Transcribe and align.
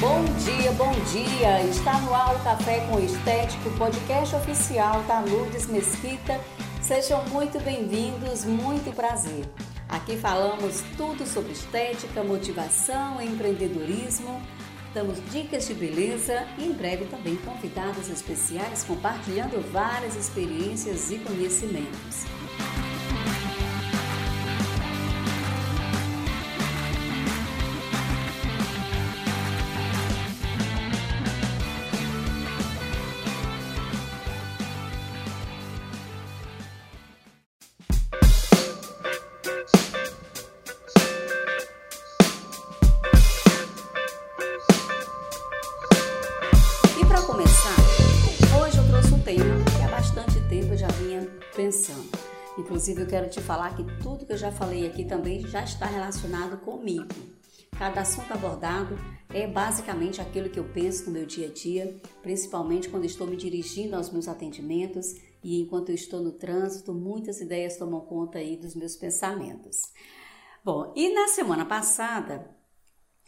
Bom 0.00 0.24
dia, 0.46 0.72
bom 0.72 0.92
dia! 1.12 1.62
Está 1.68 2.00
no 2.00 2.14
ar 2.14 2.34
o 2.34 2.42
Café 2.42 2.86
com 2.88 2.98
Estético, 2.98 3.70
podcast 3.76 4.34
oficial 4.34 5.02
da 5.02 5.20
Lourdes 5.20 5.66
Mesquita. 5.66 6.40
Sejam 6.80 7.22
muito 7.26 7.62
bem-vindos, 7.62 8.46
muito 8.46 8.96
prazer. 8.96 9.44
Aqui 9.90 10.16
falamos 10.16 10.82
tudo 10.96 11.26
sobre 11.26 11.52
estética, 11.52 12.24
motivação, 12.24 13.20
empreendedorismo, 13.20 14.40
damos 14.94 15.18
dicas 15.30 15.66
de 15.66 15.74
beleza 15.74 16.46
e 16.56 16.64
em 16.64 16.72
breve 16.72 17.04
também 17.04 17.36
convidados 17.36 18.08
especiais 18.08 18.82
compartilhando 18.82 19.60
várias 19.70 20.16
experiências 20.16 21.10
e 21.10 21.18
conhecimentos. 21.18 22.24
Pensando. 51.70 52.10
Inclusive, 52.58 53.02
eu 53.02 53.06
quero 53.06 53.30
te 53.30 53.40
falar 53.40 53.76
que 53.76 53.84
tudo 54.02 54.26
que 54.26 54.32
eu 54.32 54.36
já 54.36 54.50
falei 54.50 54.88
aqui 54.88 55.04
também 55.04 55.46
já 55.46 55.62
está 55.62 55.86
relacionado 55.86 56.58
comigo. 56.58 57.06
Cada 57.78 58.00
assunto 58.00 58.32
abordado 58.32 58.98
é 59.32 59.46
basicamente 59.46 60.20
aquilo 60.20 60.50
que 60.50 60.58
eu 60.58 60.64
penso 60.64 61.06
no 61.06 61.12
meu 61.12 61.24
dia 61.24 61.46
a 61.46 61.52
dia, 61.52 61.96
principalmente 62.22 62.88
quando 62.88 63.04
estou 63.04 63.24
me 63.24 63.36
dirigindo 63.36 63.94
aos 63.94 64.10
meus 64.10 64.26
atendimentos 64.26 65.14
e 65.44 65.60
enquanto 65.60 65.90
eu 65.90 65.94
estou 65.94 66.20
no 66.20 66.32
trânsito, 66.32 66.92
muitas 66.92 67.40
ideias 67.40 67.76
tomam 67.76 68.00
conta 68.00 68.38
aí 68.38 68.56
dos 68.56 68.74
meus 68.74 68.96
pensamentos. 68.96 69.76
Bom, 70.64 70.92
e 70.96 71.14
na 71.14 71.28
semana 71.28 71.64
passada 71.64 72.50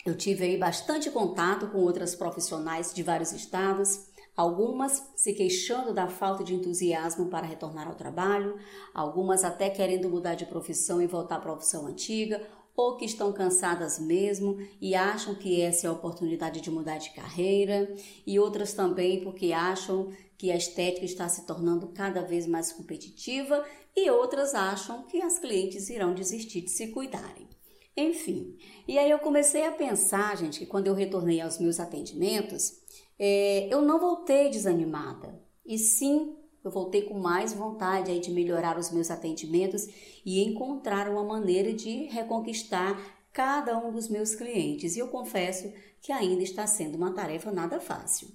eu 0.04 0.16
tive 0.16 0.44
aí 0.44 0.58
bastante 0.58 1.08
contato 1.12 1.68
com 1.68 1.78
outras 1.78 2.16
profissionais 2.16 2.92
de 2.92 3.04
vários 3.04 3.30
estados 3.30 4.11
algumas 4.36 5.12
se 5.16 5.32
queixando 5.34 5.92
da 5.92 6.08
falta 6.08 6.42
de 6.42 6.54
entusiasmo 6.54 7.28
para 7.28 7.46
retornar 7.46 7.88
ao 7.88 7.94
trabalho, 7.94 8.56
algumas 8.94 9.44
até 9.44 9.68
querendo 9.68 10.08
mudar 10.08 10.34
de 10.34 10.46
profissão 10.46 11.00
e 11.00 11.06
voltar 11.06 11.36
à 11.36 11.40
profissão 11.40 11.86
antiga, 11.86 12.46
ou 12.74 12.96
que 12.96 13.04
estão 13.04 13.32
cansadas 13.32 13.98
mesmo 13.98 14.56
e 14.80 14.94
acham 14.94 15.34
que 15.34 15.60
essa 15.60 15.86
é 15.86 15.90
a 15.90 15.92
oportunidade 15.92 16.60
de 16.60 16.70
mudar 16.70 16.98
de 16.98 17.10
carreira, 17.10 17.94
e 18.26 18.38
outras 18.38 18.72
também 18.72 19.22
porque 19.22 19.52
acham 19.52 20.10
que 20.38 20.50
a 20.50 20.56
estética 20.56 21.04
está 21.04 21.28
se 21.28 21.46
tornando 21.46 21.88
cada 21.88 22.22
vez 22.22 22.46
mais 22.46 22.72
competitiva, 22.72 23.64
e 23.94 24.10
outras 24.10 24.54
acham 24.54 25.02
que 25.02 25.20
as 25.20 25.38
clientes 25.38 25.90
irão 25.90 26.14
desistir 26.14 26.62
de 26.62 26.70
se 26.70 26.88
cuidarem. 26.88 27.46
Enfim, 27.94 28.56
e 28.88 28.98
aí 28.98 29.10
eu 29.10 29.18
comecei 29.18 29.66
a 29.66 29.72
pensar, 29.72 30.34
gente, 30.38 30.60
que 30.60 30.66
quando 30.66 30.86
eu 30.86 30.94
retornei 30.94 31.42
aos 31.42 31.58
meus 31.58 31.78
atendimentos, 31.78 32.80
é, 33.24 33.72
eu 33.72 33.80
não 33.80 34.00
voltei 34.00 34.50
desanimada, 34.50 35.40
e 35.64 35.78
sim 35.78 36.36
eu 36.64 36.72
voltei 36.72 37.02
com 37.02 37.20
mais 37.20 37.52
vontade 37.52 38.10
aí 38.10 38.18
de 38.18 38.32
melhorar 38.32 38.76
os 38.76 38.90
meus 38.90 39.12
atendimentos 39.12 39.86
e 40.26 40.42
encontrar 40.42 41.08
uma 41.08 41.22
maneira 41.22 41.72
de 41.72 42.06
reconquistar 42.06 43.00
cada 43.32 43.78
um 43.78 43.92
dos 43.92 44.08
meus 44.08 44.34
clientes. 44.34 44.96
E 44.96 44.98
eu 44.98 45.06
confesso 45.06 45.72
que 46.00 46.10
ainda 46.10 46.42
está 46.42 46.66
sendo 46.66 46.96
uma 46.96 47.14
tarefa 47.14 47.52
nada 47.52 47.78
fácil. 47.78 48.28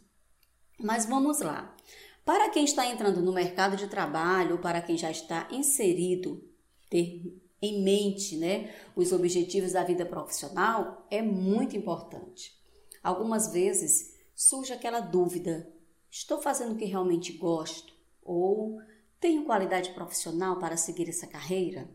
Mas 0.79 1.05
vamos 1.05 1.41
lá. 1.41 1.75
Para 2.23 2.49
quem 2.49 2.63
está 2.63 2.85
entrando 2.85 3.21
no 3.21 3.33
mercado 3.33 3.75
de 3.75 3.87
trabalho 3.87 4.57
para 4.59 4.81
quem 4.81 4.97
já 4.97 5.11
está 5.11 5.49
inserido, 5.51 6.41
ter 6.89 7.37
em 7.61 7.83
mente 7.83 8.37
né, 8.37 8.73
os 8.95 9.11
objetivos 9.11 9.73
da 9.73 9.83
vida 9.83 10.05
profissional 10.05 11.05
é 11.11 11.21
muito 11.21 11.75
importante. 11.75 12.53
Algumas 13.03 13.51
vezes 13.51 14.16
surge 14.37 14.71
aquela 14.71 14.99
dúvida: 14.99 15.67
estou 16.11 16.39
fazendo 16.39 16.73
o 16.73 16.77
que 16.77 16.85
realmente 16.85 17.33
gosto? 17.33 17.91
Ou 18.23 18.79
tenho 19.19 19.45
qualidade 19.45 19.91
profissional 19.93 20.59
para 20.59 20.77
seguir 20.77 21.09
essa 21.09 21.25
carreira? 21.25 21.89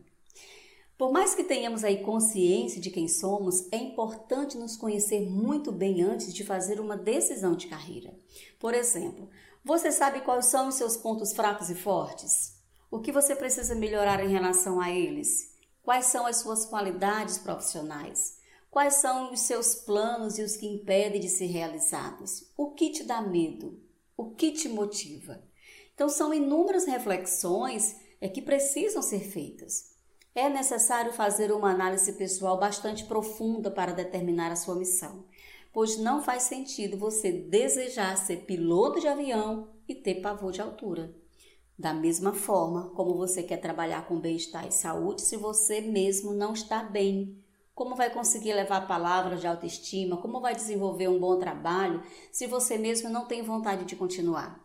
Por 0.97 1.11
mais 1.11 1.33
que 1.33 1.43
tenhamos 1.43 1.83
aí 1.83 2.03
consciência 2.03 2.79
de 2.79 2.91
quem 2.91 3.07
somos, 3.07 3.67
é 3.71 3.77
importante 3.77 4.57
nos 4.57 4.75
conhecer 4.75 5.21
muito 5.21 5.71
bem 5.71 6.01
antes 6.03 6.33
de 6.33 6.43
fazer 6.43 6.79
uma 6.79 6.95
decisão 6.95 7.55
de 7.55 7.67
carreira. 7.67 8.13
Por 8.59 8.73
exemplo, 8.73 9.29
você 9.63 9.91
sabe 9.91 10.21
quais 10.21 10.45
são 10.45 10.67
os 10.67 10.75
seus 10.75 10.95
pontos 10.95 11.33
fracos 11.33 11.69
e 11.69 11.75
fortes? 11.75 12.61
O 12.91 12.99
que 12.99 13.11
você 13.11 13.35
precisa 13.35 13.73
melhorar 13.73 14.23
em 14.23 14.29
relação 14.29 14.79
a 14.79 14.91
eles? 14.91 15.55
Quais 15.81 16.05
são 16.05 16.27
as 16.27 16.37
suas 16.37 16.65
qualidades 16.65 17.37
profissionais? 17.39 18.37
Quais 18.73 18.95
são 18.95 19.31
os 19.31 19.41
seus 19.41 19.75
planos 19.75 20.39
e 20.39 20.41
os 20.41 20.57
que 20.57 20.65
impedem 20.65 21.21
de 21.21 21.29
ser 21.29 21.45
realizados? 21.45 22.51
O 22.57 22.71
que 22.71 22.89
te 22.89 23.03
dá 23.03 23.21
medo? 23.21 23.79
O 24.17 24.31
que 24.31 24.51
te 24.51 24.67
motiva? 24.67 25.43
Então, 25.93 26.09
são 26.09 26.33
inúmeras 26.33 26.85
reflexões 26.85 27.95
é, 28.19 28.27
que 28.27 28.41
precisam 28.41 29.03
ser 29.03 29.19
feitas. 29.19 29.95
É 30.33 30.49
necessário 30.49 31.13
fazer 31.13 31.51
uma 31.51 31.69
análise 31.69 32.13
pessoal 32.13 32.57
bastante 32.57 33.05
profunda 33.05 33.69
para 33.69 33.91
determinar 33.91 34.51
a 34.51 34.55
sua 34.55 34.73
missão, 34.73 35.23
pois 35.71 35.99
não 35.99 36.23
faz 36.23 36.41
sentido 36.41 36.97
você 36.97 37.31
desejar 37.31 38.17
ser 38.17 38.37
piloto 38.37 38.99
de 38.99 39.07
avião 39.07 39.69
e 39.87 39.93
ter 39.93 40.15
pavor 40.15 40.51
de 40.51 40.61
altura. 40.61 41.15
Da 41.77 41.93
mesma 41.93 42.33
forma 42.33 42.89
como 42.95 43.15
você 43.15 43.43
quer 43.43 43.57
trabalhar 43.57 44.07
com 44.07 44.19
bem-estar 44.19 44.67
e 44.67 44.71
saúde 44.71 45.21
se 45.21 45.37
você 45.37 45.79
mesmo 45.79 46.33
não 46.33 46.53
está 46.53 46.81
bem 46.81 47.42
como 47.75 47.95
vai 47.95 48.09
conseguir 48.11 48.53
levar 48.53 48.87
palavras 48.87 49.41
de 49.41 49.47
autoestima? 49.47 50.17
Como 50.17 50.39
vai 50.39 50.55
desenvolver 50.55 51.07
um 51.07 51.19
bom 51.19 51.39
trabalho 51.39 52.03
se 52.31 52.45
você 52.45 52.77
mesmo 52.77 53.09
não 53.09 53.25
tem 53.25 53.41
vontade 53.41 53.85
de 53.85 53.95
continuar? 53.95 54.61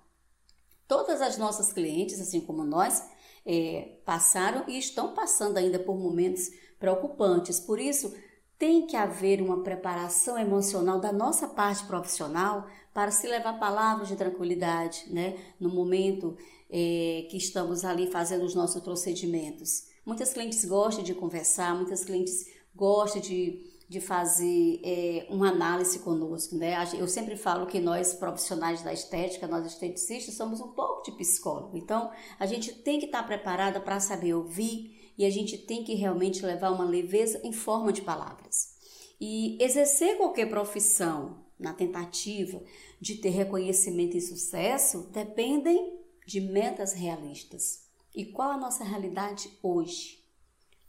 Todas 0.87 1.21
as 1.21 1.37
nossas 1.39 1.73
clientes, 1.73 2.21
assim 2.21 2.41
como 2.41 2.65
nós, 2.65 3.03
é, 3.47 3.99
passaram 4.05 4.65
e 4.69 4.79
estão 4.79 5.15
passando 5.15 5.57
ainda 5.57 5.79
por 5.79 5.97
momentos 5.97 6.51
preocupantes. 6.79 7.59
Por 7.59 7.79
isso, 7.79 8.15
tem 8.59 8.87
que 8.87 8.97
haver 8.97 9.41
uma 9.41 9.63
preparação 9.63 10.39
emocional 10.39 11.01
da 11.01 11.13
nossa 11.13 11.47
parte 11.49 11.85
profissional 11.85 12.67
para 12.93 13.11
se 13.11 13.27
levar 13.27 13.59
palavras 13.59 14.09
de 14.09 14.17
tranquilidade, 14.17 15.05
né? 15.09 15.39
No 15.61 15.69
momento 15.69 16.37
é, 16.69 17.27
que 17.31 17.37
estamos 17.37 17.85
ali 17.85 18.11
fazendo 18.11 18.45
os 18.45 18.55
nossos 18.55 18.83
procedimentos. 18.83 19.87
Muitas 20.05 20.33
clientes 20.33 20.65
gostam 20.65 21.05
de 21.05 21.15
conversar, 21.15 21.75
muitas 21.75 22.05
clientes 22.05 22.47
gosta 22.79 23.21
de, 23.21 23.61
de 23.89 24.01
fazer 24.01 24.81
é, 24.85 25.27
uma 25.29 25.49
análise 25.49 25.99
conosco, 25.99 26.55
né? 26.55 26.77
Eu 26.97 27.09
sempre 27.09 27.37
falo 27.37 27.67
que 27.67 27.81
nós, 27.81 28.15
profissionais 28.15 28.83
da 28.83 28.93
estética, 28.93 29.49
nós 29.49 29.67
esteticistas, 29.67 30.37
somos 30.37 30.61
um 30.61 30.69
pouco 30.69 31.03
de 31.03 31.13
psicólogo. 31.13 31.77
Então, 31.77 32.11
a 32.39 32.47
gente 32.47 32.73
tem 32.73 33.01
que 33.01 33.07
estar 33.07 33.25
preparada 33.25 33.81
para 33.81 33.99
saber 33.99 34.33
ouvir 34.35 35.13
e 35.19 35.25
a 35.27 35.31
gente 35.31 35.59
tem 35.59 35.83
que 35.83 35.95
realmente 35.95 36.47
levar 36.47 36.71
uma 36.71 36.85
leveza 36.85 37.41
em 37.43 37.53
forma 37.53 37.93
de 37.93 38.03
palavras. 38.03 38.79
E 39.21 39.61
exercer 39.61 40.17
qualquer 40.17 40.49
profissão 40.49 41.45
na 41.59 41.75
tentativa 41.75 42.63
de 43.01 43.17
ter 43.17 43.31
reconhecimento 43.31 44.17
e 44.17 44.21
sucesso 44.21 45.11
dependem 45.13 45.99
de 46.25 46.41
metas 46.41 46.93
realistas. 46.93 47.89
E 48.15 48.27
qual 48.27 48.53
a 48.53 48.57
nossa 48.57 48.85
realidade 48.85 49.51
hoje? 49.61 50.25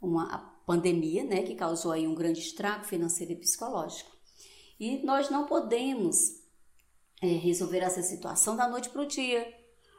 Uma 0.00 0.59
pandemia, 0.70 1.24
né, 1.24 1.42
que 1.42 1.56
causou 1.56 1.90
aí 1.90 2.06
um 2.06 2.14
grande 2.14 2.38
estrago 2.38 2.84
financeiro 2.84 3.32
e 3.32 3.36
psicológico. 3.36 4.12
E 4.78 5.04
nós 5.04 5.28
não 5.28 5.44
podemos 5.44 6.16
é, 7.20 7.26
resolver 7.26 7.78
essa 7.78 8.04
situação 8.04 8.54
da 8.54 8.68
noite 8.68 8.88
para 8.88 9.02
o 9.02 9.06
dia, 9.06 9.52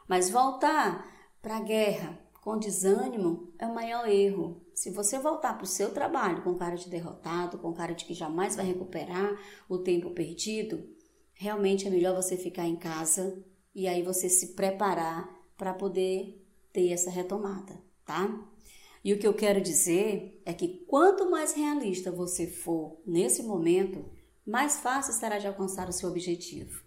mas 0.08 0.30
voltar 0.30 1.06
para 1.42 1.58
a 1.58 1.60
guerra 1.60 2.18
com 2.40 2.58
desânimo 2.58 3.52
é 3.58 3.66
o 3.66 3.74
maior 3.74 4.08
erro. 4.08 4.64
Se 4.74 4.90
você 4.90 5.18
voltar 5.18 5.58
para 5.58 5.64
o 5.64 5.66
seu 5.66 5.92
trabalho 5.92 6.42
com 6.42 6.54
cara 6.54 6.74
de 6.74 6.88
derrotado, 6.88 7.58
com 7.58 7.74
cara 7.74 7.92
de 7.92 8.06
que 8.06 8.14
jamais 8.14 8.56
vai 8.56 8.64
recuperar 8.64 9.38
o 9.68 9.76
tempo 9.76 10.12
perdido, 10.12 10.88
realmente 11.34 11.86
é 11.86 11.90
melhor 11.90 12.16
você 12.16 12.34
ficar 12.34 12.66
em 12.66 12.76
casa 12.76 13.44
e 13.74 13.86
aí 13.86 14.02
você 14.02 14.26
se 14.26 14.54
preparar 14.54 15.28
para 15.54 15.74
poder 15.74 16.42
ter 16.72 16.88
essa 16.88 17.10
retomada, 17.10 17.78
tá? 18.06 18.48
E 19.04 19.12
o 19.12 19.18
que 19.18 19.26
eu 19.26 19.34
quero 19.34 19.60
dizer 19.60 20.40
é 20.44 20.52
que 20.52 20.84
quanto 20.86 21.30
mais 21.30 21.52
realista 21.54 22.10
você 22.12 22.46
for 22.46 23.00
nesse 23.04 23.42
momento, 23.42 24.04
mais 24.46 24.78
fácil 24.78 25.12
será 25.12 25.38
de 25.38 25.46
alcançar 25.46 25.88
o 25.88 25.92
seu 25.92 26.08
objetivo. 26.08 26.84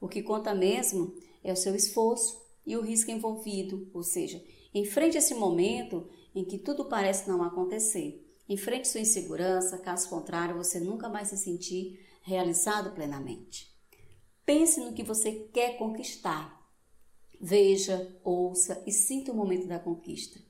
O 0.00 0.08
que 0.08 0.22
conta 0.22 0.54
mesmo 0.54 1.14
é 1.42 1.52
o 1.52 1.56
seu 1.56 1.74
esforço 1.74 2.42
e 2.66 2.76
o 2.76 2.82
risco 2.82 3.10
envolvido, 3.10 3.88
ou 3.94 4.02
seja, 4.02 4.42
enfrente 4.74 5.16
esse 5.16 5.34
momento 5.34 6.08
em 6.34 6.44
que 6.44 6.58
tudo 6.58 6.86
parece 6.86 7.28
não 7.28 7.42
acontecer. 7.42 8.28
Enfrente 8.48 8.88
sua 8.88 9.00
insegurança, 9.00 9.78
caso 9.78 10.08
contrário, 10.08 10.56
você 10.56 10.80
nunca 10.80 11.08
vai 11.08 11.24
se 11.24 11.36
sentir 11.36 12.00
realizado 12.22 12.92
plenamente. 12.92 13.70
Pense 14.44 14.80
no 14.80 14.92
que 14.92 15.04
você 15.04 15.48
quer 15.52 15.78
conquistar. 15.78 16.60
Veja, 17.40 18.20
ouça 18.24 18.82
e 18.86 18.92
sinta 18.92 19.32
o 19.32 19.36
momento 19.36 19.66
da 19.66 19.78
conquista. 19.78 20.40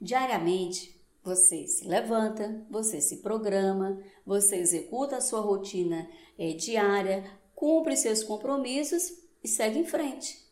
Diariamente, 0.00 0.96
você 1.22 1.66
se 1.66 1.88
levanta, 1.88 2.64
você 2.70 3.00
se 3.00 3.16
programa, 3.16 4.00
você 4.24 4.56
executa 4.56 5.16
a 5.16 5.20
sua 5.20 5.40
rotina 5.40 6.08
é, 6.38 6.52
diária, 6.52 7.24
cumpre 7.54 7.96
seus 7.96 8.22
compromissos 8.22 9.12
e 9.42 9.48
segue 9.48 9.78
em 9.78 9.86
frente. 9.86 10.44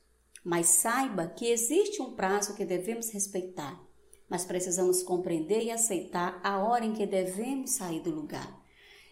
Mas 0.43 0.67
saiba 0.67 1.27
que 1.27 1.47
existe 1.47 2.03
um 2.03 2.15
prazo 2.15 2.55
que 2.55 2.65
devemos 2.65 3.11
respeitar, 3.11 3.81
mas 4.29 4.45
precisamos 4.45 5.03
compreender 5.03 5.63
e 5.63 5.71
aceitar 5.71 6.41
a 6.43 6.59
hora 6.59 6.85
em 6.85 6.93
que 6.93 7.07
devemos 7.07 7.73
sair 7.73 8.01
do 8.01 8.11
lugar. 8.11 8.63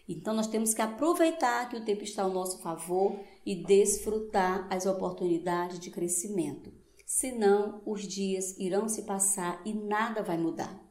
Então 0.07 0.33
nós 0.33 0.47
temos 0.47 0.73
que 0.73 0.81
aproveitar 0.81 1.69
que 1.69 1.77
o 1.77 1.85
tempo 1.85 2.03
está 2.03 2.23
ao 2.23 2.33
nosso 2.33 2.61
favor 2.61 3.17
e 3.45 3.55
desfrutar 3.55 4.67
as 4.69 4.85
oportunidades 4.85 5.79
de 5.79 5.89
crescimento. 5.89 6.82
Senão, 7.15 7.79
os 7.85 8.07
dias 8.07 8.57
irão 8.57 8.89
se 8.89 9.03
passar 9.03 9.61
e 9.63 9.71
nada 9.71 10.23
vai 10.23 10.35
mudar. 10.35 10.83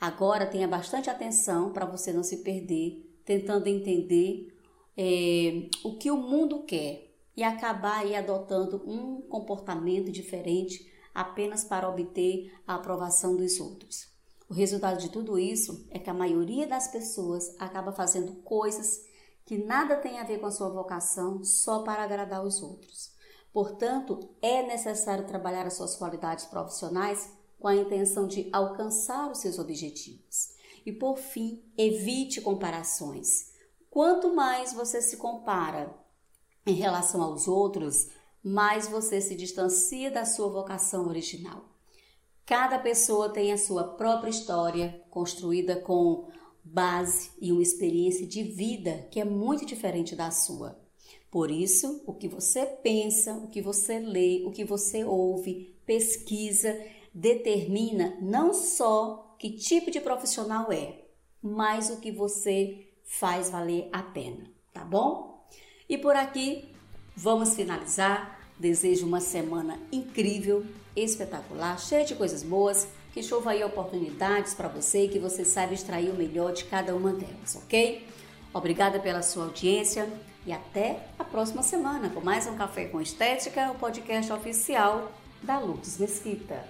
Agora 0.00 0.48
tenha 0.48 0.66
bastante 0.66 1.08
atenção 1.08 1.72
para 1.72 1.86
você 1.86 2.12
não 2.12 2.24
se 2.24 2.38
perder, 2.38 3.08
tentando 3.24 3.68
entender 3.68 4.52
é, 4.96 5.70
o 5.84 5.96
que 5.96 6.10
o 6.10 6.16
mundo 6.16 6.64
quer 6.64 7.08
e 7.36 7.44
acabar 7.44 8.00
aí 8.00 8.16
adotando 8.16 8.82
um 8.84 9.22
comportamento 9.22 10.10
diferente 10.10 10.92
apenas 11.14 11.62
para 11.62 11.88
obter 11.88 12.52
a 12.66 12.74
aprovação 12.74 13.36
dos 13.36 13.60
outros. 13.60 14.08
O 14.50 14.54
resultado 14.54 14.98
de 14.98 15.08
tudo 15.08 15.38
isso 15.38 15.86
é 15.92 16.00
que 16.00 16.10
a 16.10 16.14
maioria 16.14 16.66
das 16.66 16.88
pessoas 16.88 17.54
acaba 17.60 17.92
fazendo 17.92 18.32
coisas 18.42 19.04
que 19.46 19.56
nada 19.56 19.98
tem 19.98 20.18
a 20.18 20.24
ver 20.24 20.40
com 20.40 20.46
a 20.46 20.50
sua 20.50 20.68
vocação 20.68 21.44
só 21.44 21.84
para 21.84 22.02
agradar 22.02 22.44
os 22.44 22.60
outros. 22.60 23.13
Portanto, 23.54 24.28
é 24.42 24.66
necessário 24.66 25.28
trabalhar 25.28 25.64
as 25.64 25.74
suas 25.74 25.94
qualidades 25.94 26.44
profissionais 26.44 27.32
com 27.56 27.68
a 27.68 27.76
intenção 27.76 28.26
de 28.26 28.50
alcançar 28.52 29.30
os 29.30 29.38
seus 29.38 29.60
objetivos. 29.60 30.56
E 30.84 30.90
por 30.90 31.16
fim, 31.16 31.62
evite 31.78 32.40
comparações. 32.40 33.52
Quanto 33.88 34.34
mais 34.34 34.72
você 34.72 35.00
se 35.00 35.16
compara 35.18 35.94
em 36.66 36.74
relação 36.74 37.22
aos 37.22 37.46
outros, 37.46 38.08
mais 38.42 38.88
você 38.88 39.20
se 39.20 39.36
distancia 39.36 40.10
da 40.10 40.24
sua 40.24 40.48
vocação 40.48 41.06
original. 41.06 41.64
Cada 42.44 42.80
pessoa 42.80 43.28
tem 43.28 43.52
a 43.52 43.56
sua 43.56 43.84
própria 43.84 44.30
história, 44.30 45.00
construída 45.10 45.80
com 45.80 46.28
base 46.64 47.30
e 47.40 47.52
uma 47.52 47.62
experiência 47.62 48.26
de 48.26 48.42
vida 48.42 49.06
que 49.12 49.20
é 49.20 49.24
muito 49.24 49.64
diferente 49.64 50.16
da 50.16 50.32
sua. 50.32 50.83
Por 51.34 51.50
isso, 51.50 52.00
o 52.06 52.12
que 52.14 52.28
você 52.28 52.64
pensa, 52.64 53.32
o 53.32 53.48
que 53.48 53.60
você 53.60 53.98
lê, 53.98 54.44
o 54.46 54.52
que 54.52 54.64
você 54.64 55.02
ouve, 55.02 55.76
pesquisa, 55.84 56.80
determina 57.12 58.16
não 58.22 58.54
só 58.54 59.34
que 59.36 59.50
tipo 59.50 59.90
de 59.90 60.00
profissional 60.00 60.70
é, 60.70 61.06
mas 61.42 61.90
o 61.90 61.96
que 61.96 62.12
você 62.12 62.86
faz 63.02 63.50
valer 63.50 63.88
a 63.92 64.00
pena, 64.00 64.48
tá 64.72 64.84
bom? 64.84 65.44
E 65.88 65.98
por 65.98 66.14
aqui 66.14 66.72
vamos 67.16 67.56
finalizar. 67.56 68.40
Desejo 68.56 69.04
uma 69.04 69.20
semana 69.20 69.80
incrível, 69.90 70.64
espetacular, 70.94 71.80
cheia 71.80 72.04
de 72.04 72.14
coisas 72.14 72.44
boas, 72.44 72.86
que 73.12 73.24
chova 73.24 73.50
aí 73.50 73.64
oportunidades 73.64 74.54
para 74.54 74.68
você 74.68 75.06
e 75.06 75.08
que 75.08 75.18
você 75.18 75.44
saiba 75.44 75.74
extrair 75.74 76.10
o 76.10 76.14
melhor 76.14 76.52
de 76.52 76.62
cada 76.66 76.94
uma 76.94 77.12
delas, 77.12 77.56
ok? 77.56 78.06
Obrigada 78.54 79.00
pela 79.00 79.20
sua 79.20 79.46
audiência 79.46 80.08
e 80.46 80.52
até 80.52 81.08
a 81.18 81.24
próxima 81.24 81.62
semana 81.62 82.08
com 82.08 82.20
mais 82.20 82.46
um 82.46 82.56
Café 82.56 82.84
com 82.84 83.00
Estética, 83.00 83.72
o 83.72 83.74
podcast 83.74 84.32
oficial 84.32 85.10
da 85.42 85.58
Lux 85.58 85.98
Mesquita. 85.98 86.64